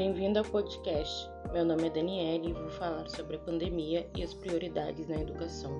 [0.00, 1.30] Bem-vindo ao podcast.
[1.52, 5.78] Meu nome é Daniele e vou falar sobre a pandemia e as prioridades na educação.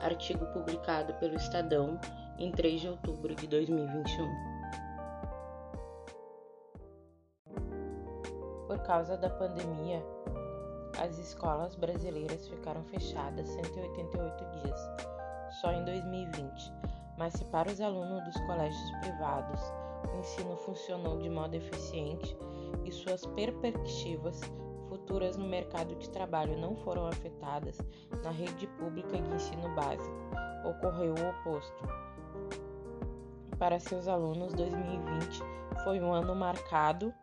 [0.00, 1.98] Artigo publicado pelo Estadão
[2.38, 4.24] em 3 de outubro de 2021.
[8.68, 10.00] Por causa da pandemia,
[11.02, 14.80] as escolas brasileiras ficaram fechadas 188 dias,
[15.60, 16.72] só em 2020.
[17.18, 19.60] Mas se para os alunos dos colégios privados
[20.14, 22.38] o ensino funcionou de modo eficiente
[22.84, 24.40] e suas perspectivas
[24.88, 27.78] futuras no mercado de trabalho não foram afetadas,
[28.24, 30.30] na rede pública de ensino básico
[30.64, 31.84] ocorreu o oposto.
[33.58, 35.40] Para seus alunos, 2020
[35.84, 37.14] foi um ano marcado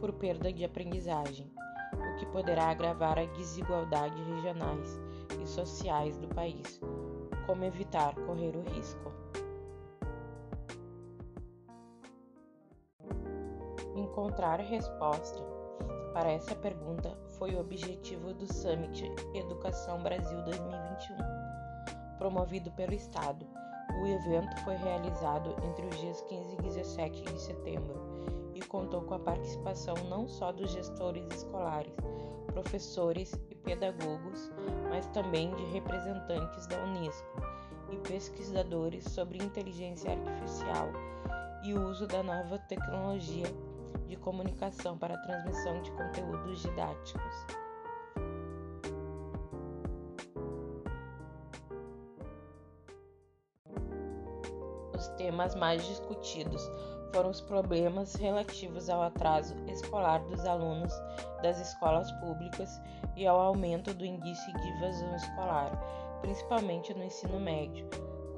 [0.00, 1.50] por perda de aprendizagem,
[1.94, 5.00] o que poderá agravar as desigualdades regionais
[5.42, 6.80] e sociais do país.
[7.46, 9.12] Como evitar correr o risco?
[13.94, 15.42] Encontrar resposta
[16.12, 21.16] para essa pergunta foi o objetivo do Summit Educação Brasil 2021,
[22.18, 23.46] promovido pelo Estado.
[24.02, 28.00] O evento foi realizado entre os dias 15 e 17 de setembro
[28.54, 31.94] e contou com a participação não só dos gestores escolares,
[32.46, 34.50] professores e pedagogos,
[34.88, 37.42] mas também de representantes da Unesco
[37.90, 40.88] e pesquisadores sobre inteligência artificial
[41.62, 43.46] e o uso da nova tecnologia
[44.10, 47.46] de comunicação para a transmissão de conteúdos didáticos.
[54.92, 56.60] Os temas mais discutidos
[57.14, 60.92] foram os problemas relativos ao atraso escolar dos alunos
[61.40, 62.68] das escolas públicas
[63.16, 65.70] e ao aumento do índice de evasão escolar,
[66.20, 67.88] principalmente no ensino médio,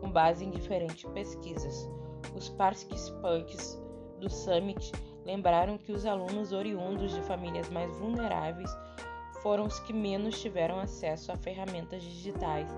[0.00, 1.88] com base em diferentes pesquisas.
[2.36, 3.80] Os participantes
[4.20, 4.92] do Summit
[5.24, 8.70] lembraram que os alunos oriundos de famílias mais vulneráveis
[9.42, 12.68] foram os que menos tiveram acesso a ferramentas digitais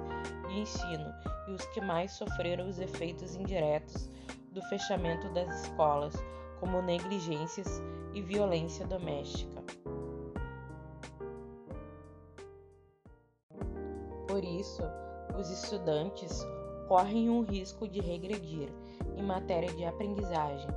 [0.49, 1.13] de ensino
[1.49, 4.09] e os que mais sofreram os efeitos indiretos
[4.51, 6.15] do fechamento das escolas,
[6.61, 7.83] como negligências
[8.15, 9.63] e violência doméstica.
[14.27, 14.83] Por isso,
[15.39, 16.47] os estudantes
[16.89, 18.69] correm um risco de regredir
[19.17, 20.69] em matéria de aprendizagem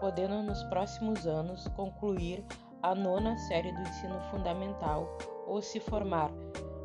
[0.00, 2.44] podendo nos próximos anos concluir
[2.82, 5.16] a nona série do ensino fundamental
[5.46, 6.30] ou se formar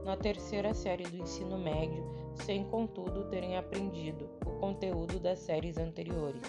[0.03, 2.05] na terceira série do ensino médio,
[2.35, 6.41] sem contudo terem aprendido o conteúdo das séries anteriores.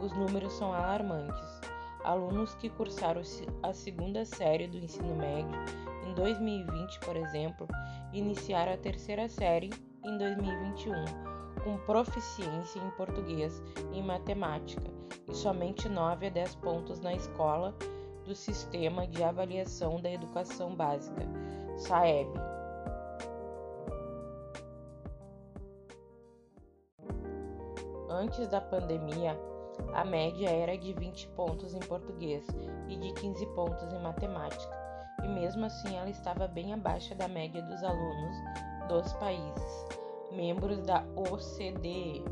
[0.00, 1.60] Os números são alarmantes.
[2.04, 3.20] Alunos que cursaram
[3.62, 5.58] a segunda série do ensino médio
[6.06, 7.66] em 2020, por exemplo,
[8.12, 9.70] iniciaram a terceira série
[10.04, 11.35] em 2021
[11.66, 13.60] com proficiência em português
[13.92, 14.88] e em matemática
[15.28, 17.74] e somente 9 a 10 pontos na escola
[18.24, 21.26] do Sistema de Avaliação da Educação Básica,
[21.76, 22.30] SAEB.
[28.08, 29.36] Antes da pandemia,
[29.92, 32.46] a média era de 20 pontos em português
[32.88, 34.72] e de 15 pontos em matemática,
[35.24, 38.36] e mesmo assim ela estava bem abaixo da média dos alunos
[38.88, 42.24] dos países membros da OCDE.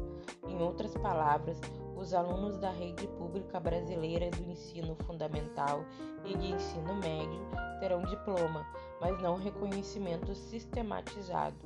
[0.46, 1.60] Em outras palavras,
[1.96, 5.84] os alunos da rede pública brasileira do ensino fundamental
[6.24, 7.40] e de ensino médio
[7.80, 8.66] terão diploma,
[9.00, 11.56] mas não reconhecimento sistematizado.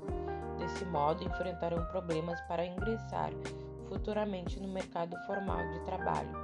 [0.59, 3.33] Desse modo, enfrentarão problemas para ingressar
[3.88, 6.37] futuramente no mercado formal de trabalho.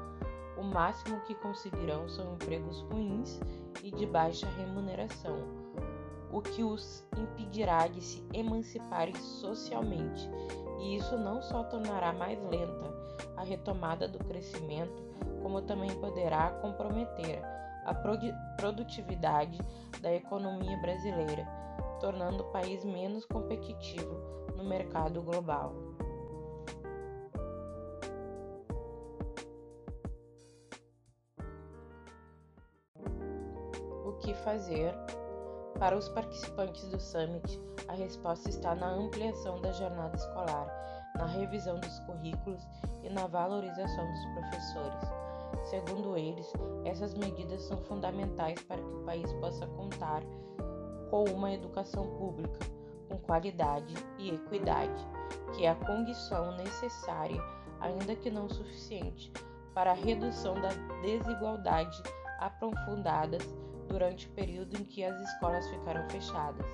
[0.56, 3.41] O máximo que conseguirão são empregos ruins
[3.83, 5.63] e de baixa remuneração
[6.34, 10.28] o que os impedirá de se emanciparem socialmente,
[10.81, 12.93] e isso não só tornará mais lenta
[13.37, 15.00] a retomada do crescimento,
[15.41, 17.41] como também poderá comprometer
[17.84, 17.94] a
[18.56, 19.59] produtividade
[20.00, 21.47] da economia brasileira,
[22.00, 24.17] tornando o país menos competitivo
[24.56, 25.73] no mercado global.
[34.05, 34.93] O que fazer
[35.79, 40.67] para os participantes do Summit, a resposta está na ampliação da jornada escolar,
[41.17, 42.62] na revisão dos currículos
[43.03, 45.09] e na valorização dos professores.
[45.71, 46.53] Segundo eles,
[46.85, 50.23] essas medidas são fundamentais para que o país possa contar
[51.11, 52.59] com uma educação pública
[53.09, 55.06] com qualidade e equidade,
[55.55, 57.41] que é a condição necessária,
[57.81, 59.32] ainda que não suficiente,
[59.75, 60.70] para a redução da
[61.03, 62.03] desigualdade
[62.41, 63.43] aprofundadas
[63.88, 66.66] durante o período em que as escolas ficaram fechadas.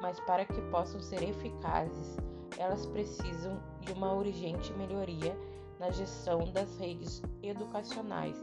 [0.00, 2.16] Mas para que possam ser eficazes,
[2.58, 5.36] elas precisam de uma urgente melhoria
[5.78, 8.36] na gestão das redes educacionais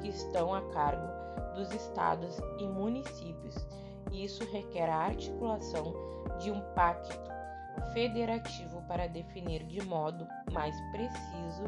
[0.00, 1.22] que estão a cargo
[1.54, 3.54] dos estados e municípios,
[4.10, 5.94] e isso requer a articulação
[6.38, 7.18] de um pacto
[7.92, 11.64] federativo para definir de modo mais preciso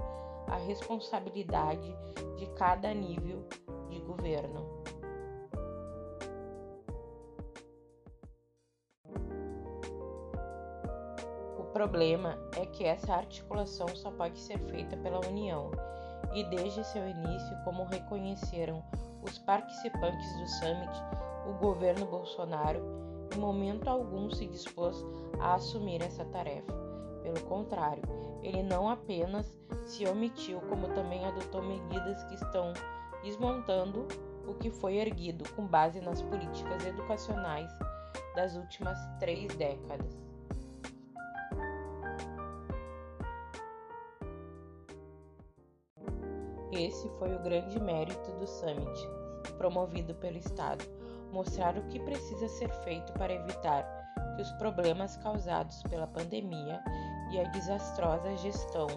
[0.49, 1.94] a responsabilidade
[2.37, 3.46] de cada nível
[3.88, 4.84] de governo.
[11.75, 15.73] Problema é que essa articulação só pode ser feita pela União,
[16.32, 18.82] e desde seu início, como reconheceram
[19.23, 21.03] os participantes do summit,
[21.49, 22.81] o governo Bolsonaro
[23.35, 25.05] em momento algum se dispôs
[25.41, 26.73] a assumir essa tarefa.
[27.25, 28.05] Pelo contrário,
[28.41, 32.73] ele não apenas se omitiu, como também adotou medidas que estão
[33.25, 34.06] desmontando
[34.47, 37.71] o que foi erguido com base nas políticas educacionais
[38.37, 40.24] das últimas três décadas.
[46.76, 49.09] Esse foi o grande mérito do Summit,
[49.56, 50.85] promovido pelo Estado,
[51.31, 53.85] mostrar o que precisa ser feito para evitar
[54.35, 56.82] que os problemas causados pela pandemia
[57.31, 58.88] e a desastrosa gestão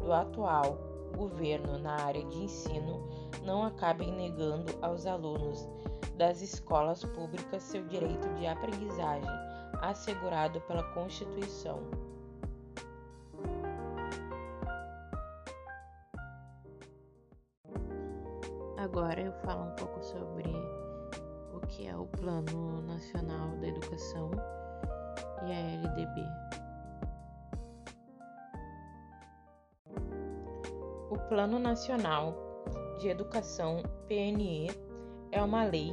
[0.00, 0.76] do atual
[1.16, 3.08] governo na área de ensino
[3.44, 5.68] não acabem negando aos alunos
[6.16, 9.30] das escolas públicas seu direito de aprendizagem
[9.80, 11.80] assegurado pela Constituição.
[18.96, 20.44] Agora eu falo um pouco sobre
[21.52, 24.30] o que é o Plano Nacional da Educação
[25.44, 26.24] e a LDB.
[31.10, 32.36] O Plano Nacional
[33.00, 34.70] de Educação PNE
[35.32, 35.90] é uma lei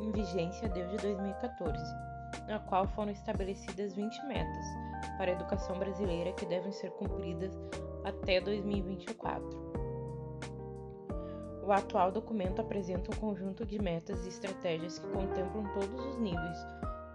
[0.00, 1.76] em vigência desde 2014,
[2.46, 4.64] na qual foram estabelecidas 20 metas
[5.18, 7.52] para a educação brasileira que devem ser cumpridas
[8.04, 9.83] até 2024.
[11.66, 16.58] O atual documento apresenta um conjunto de metas e estratégias que contemplam todos os níveis,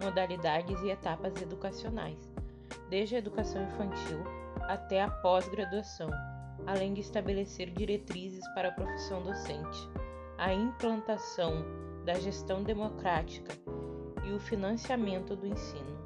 [0.03, 2.17] modalidades e etapas educacionais,
[2.89, 4.23] desde a educação infantil
[4.61, 6.09] até a pós-graduação,
[6.65, 9.87] além de estabelecer diretrizes para a profissão docente,
[10.39, 11.63] a implantação
[12.03, 13.53] da gestão democrática
[14.25, 15.99] e o financiamento do ensino.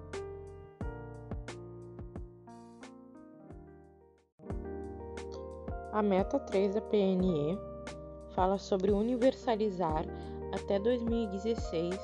[5.93, 7.72] A meta 3 da PNE
[8.33, 10.05] fala sobre universalizar
[10.53, 11.97] até 2016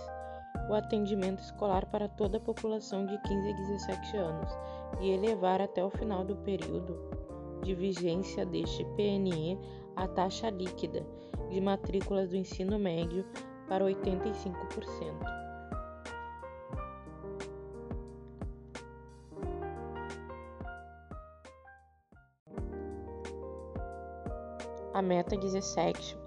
[0.69, 4.51] o atendimento escolar para toda a população de 15 a 17 anos
[4.99, 6.97] e elevar até o final do período
[7.63, 9.59] de vigência deste PNE
[9.95, 11.05] a taxa líquida
[11.49, 13.25] de matrículas do ensino médio
[13.67, 15.38] para 85%.
[24.91, 26.17] A meta 17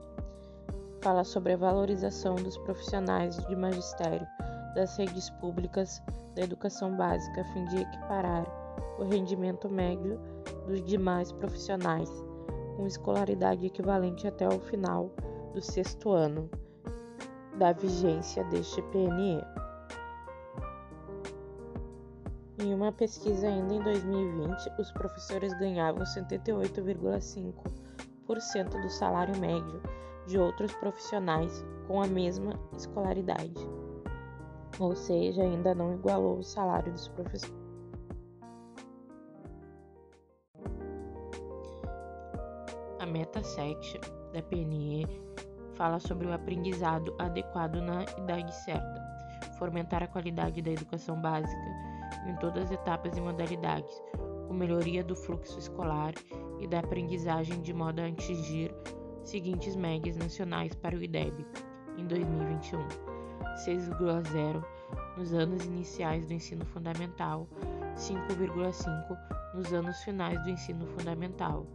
[1.02, 4.24] fala sobre a valorização dos profissionais de magistério
[4.76, 6.00] das redes públicas
[6.36, 8.46] da educação básica a fim de equiparar
[9.00, 10.20] o rendimento médio
[10.68, 12.08] dos demais profissionais,
[12.76, 15.10] com escolaridade equivalente até o final
[15.52, 16.48] do sexto ano
[17.58, 19.44] da vigência deste PNE.
[22.60, 27.81] Em uma pesquisa ainda em 2020, os professores ganhavam 78,5%
[28.34, 29.82] do salário médio
[30.26, 33.54] de outros profissionais com a mesma escolaridade,
[34.78, 37.62] ou seja, ainda não igualou o salário dos professores.
[42.98, 44.00] A meta 7
[44.32, 45.06] da PNE
[45.74, 49.02] fala sobre o aprendizado adequado na idade certa,
[49.58, 51.92] fomentar a qualidade da educação básica
[52.26, 54.02] em todas as etapas e modalidades,
[54.52, 56.12] com melhoria do fluxo escolar
[56.60, 58.70] e da aprendizagem de modo a atingir
[59.24, 61.46] seguintes médias nacionais para o IDEB
[61.96, 62.86] em 2021:
[63.66, 64.62] 6,0
[65.16, 67.48] nos anos iniciais do ensino fundamental,
[67.96, 71.66] 5,5 nos anos finais do ensino fundamental.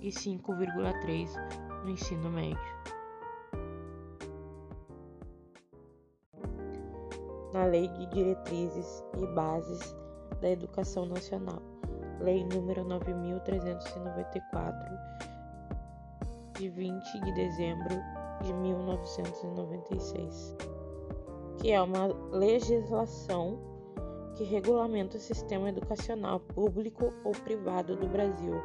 [0.00, 1.30] E 5,3
[1.84, 2.58] no ensino médio.
[7.54, 9.96] Na Lei de Diretrizes e Bases
[10.42, 11.62] da Educação Nacional,
[12.20, 14.78] Lei número 9394
[16.58, 17.94] de 20 de dezembro
[18.42, 20.56] de 1996,
[21.58, 23.58] que é uma legislação
[24.34, 28.62] que regulamenta o sistema educacional público ou privado do Brasil,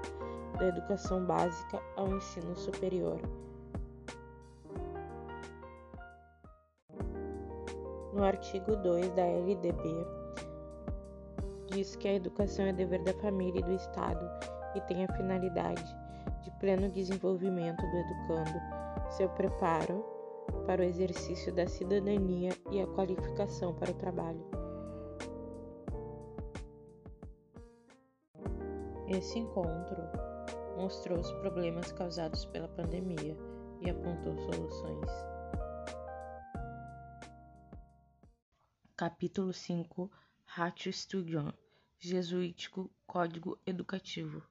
[0.58, 3.20] da educação básica ao ensino superior.
[8.14, 10.06] No artigo 2 da LDB,
[11.72, 14.30] diz que a educação é dever da família e do Estado
[14.76, 15.96] e tem a finalidade
[16.44, 18.60] de pleno desenvolvimento do educando,
[19.10, 20.04] seu preparo
[20.66, 24.44] para o exercício da cidadania e a qualificação para o trabalho.
[29.08, 30.04] Esse encontro
[30.78, 33.36] mostrou os problemas causados pela pandemia
[33.82, 35.10] e apontou soluções.
[38.96, 40.12] Capítulo 5
[40.56, 41.54] Ratio Studium
[42.00, 44.44] Jesuítico Código Educativo